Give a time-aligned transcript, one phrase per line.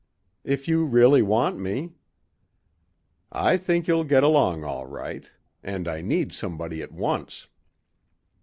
[0.43, 1.91] "If you really want me."
[3.31, 5.29] "I think you'll get along all right.
[5.61, 7.45] And I need somebody at once."